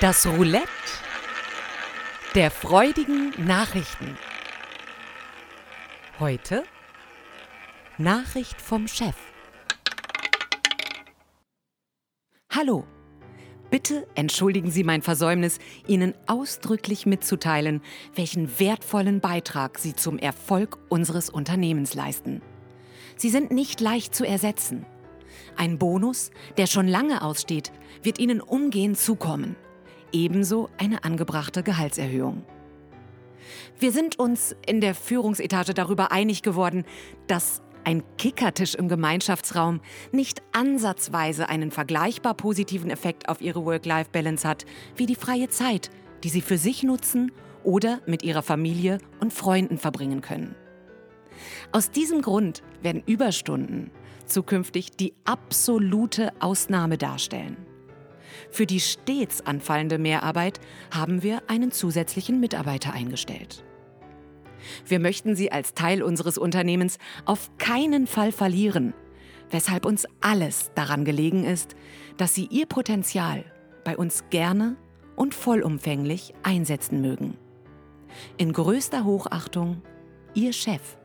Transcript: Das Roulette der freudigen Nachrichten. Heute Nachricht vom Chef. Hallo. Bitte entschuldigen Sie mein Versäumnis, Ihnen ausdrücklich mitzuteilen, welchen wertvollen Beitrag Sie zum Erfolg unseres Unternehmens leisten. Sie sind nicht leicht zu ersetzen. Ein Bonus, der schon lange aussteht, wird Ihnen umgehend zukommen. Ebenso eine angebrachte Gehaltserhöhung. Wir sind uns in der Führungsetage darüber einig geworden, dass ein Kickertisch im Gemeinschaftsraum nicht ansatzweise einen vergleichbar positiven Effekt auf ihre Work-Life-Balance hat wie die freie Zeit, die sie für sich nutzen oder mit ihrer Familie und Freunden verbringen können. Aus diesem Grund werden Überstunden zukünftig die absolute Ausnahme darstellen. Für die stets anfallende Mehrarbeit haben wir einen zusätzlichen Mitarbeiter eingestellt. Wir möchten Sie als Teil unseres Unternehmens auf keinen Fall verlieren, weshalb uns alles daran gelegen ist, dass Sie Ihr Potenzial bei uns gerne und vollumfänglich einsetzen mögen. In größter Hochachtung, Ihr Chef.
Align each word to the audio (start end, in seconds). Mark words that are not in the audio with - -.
Das 0.00 0.28
Roulette 0.28 0.68
der 2.36 2.52
freudigen 2.52 3.32
Nachrichten. 3.36 4.16
Heute 6.20 6.62
Nachricht 7.96 8.60
vom 8.60 8.86
Chef. 8.86 9.16
Hallo. 12.48 12.84
Bitte 13.70 14.06
entschuldigen 14.14 14.70
Sie 14.70 14.84
mein 14.84 15.02
Versäumnis, 15.02 15.58
Ihnen 15.88 16.14
ausdrücklich 16.28 17.04
mitzuteilen, 17.04 17.82
welchen 18.14 18.60
wertvollen 18.60 19.18
Beitrag 19.18 19.80
Sie 19.80 19.96
zum 19.96 20.16
Erfolg 20.16 20.78
unseres 20.88 21.28
Unternehmens 21.28 21.94
leisten. 21.94 22.40
Sie 23.16 23.30
sind 23.30 23.50
nicht 23.50 23.80
leicht 23.80 24.14
zu 24.14 24.24
ersetzen. 24.24 24.86
Ein 25.56 25.76
Bonus, 25.76 26.30
der 26.56 26.68
schon 26.68 26.86
lange 26.86 27.22
aussteht, 27.22 27.72
wird 28.04 28.20
Ihnen 28.20 28.40
umgehend 28.40 28.96
zukommen. 28.96 29.56
Ebenso 30.12 30.68
eine 30.78 31.04
angebrachte 31.04 31.62
Gehaltserhöhung. 31.62 32.44
Wir 33.78 33.92
sind 33.92 34.18
uns 34.18 34.54
in 34.66 34.80
der 34.80 34.94
Führungsetage 34.94 35.74
darüber 35.74 36.12
einig 36.12 36.42
geworden, 36.42 36.84
dass 37.26 37.62
ein 37.84 38.02
Kickertisch 38.18 38.74
im 38.74 38.88
Gemeinschaftsraum 38.88 39.80
nicht 40.12 40.42
ansatzweise 40.52 41.48
einen 41.48 41.70
vergleichbar 41.70 42.34
positiven 42.34 42.90
Effekt 42.90 43.28
auf 43.28 43.40
ihre 43.40 43.64
Work-Life-Balance 43.64 44.46
hat 44.46 44.66
wie 44.96 45.06
die 45.06 45.14
freie 45.14 45.48
Zeit, 45.48 45.90
die 46.22 46.28
sie 46.28 46.42
für 46.42 46.58
sich 46.58 46.82
nutzen 46.82 47.32
oder 47.64 48.00
mit 48.06 48.22
ihrer 48.22 48.42
Familie 48.42 48.98
und 49.20 49.32
Freunden 49.32 49.78
verbringen 49.78 50.20
können. 50.20 50.54
Aus 51.72 51.90
diesem 51.90 52.20
Grund 52.22 52.62
werden 52.82 53.02
Überstunden 53.06 53.90
zukünftig 54.26 54.90
die 54.90 55.14
absolute 55.24 56.32
Ausnahme 56.40 56.98
darstellen. 56.98 57.56
Für 58.50 58.66
die 58.66 58.80
stets 58.80 59.40
anfallende 59.40 59.98
Mehrarbeit 59.98 60.60
haben 60.90 61.22
wir 61.22 61.42
einen 61.48 61.72
zusätzlichen 61.72 62.40
Mitarbeiter 62.40 62.92
eingestellt. 62.92 63.64
Wir 64.86 64.98
möchten 64.98 65.36
Sie 65.36 65.52
als 65.52 65.74
Teil 65.74 66.02
unseres 66.02 66.38
Unternehmens 66.38 66.98
auf 67.24 67.50
keinen 67.58 68.06
Fall 68.06 68.32
verlieren, 68.32 68.94
weshalb 69.50 69.86
uns 69.86 70.06
alles 70.20 70.72
daran 70.74 71.04
gelegen 71.04 71.44
ist, 71.44 71.76
dass 72.16 72.34
Sie 72.34 72.46
Ihr 72.50 72.66
Potenzial 72.66 73.44
bei 73.84 73.96
uns 73.96 74.24
gerne 74.30 74.76
und 75.16 75.34
vollumfänglich 75.34 76.34
einsetzen 76.42 77.00
mögen. 77.00 77.36
In 78.36 78.52
größter 78.52 79.04
Hochachtung, 79.04 79.82
Ihr 80.34 80.52
Chef. 80.52 80.96